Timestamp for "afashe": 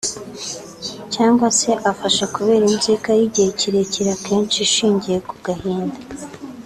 1.91-2.23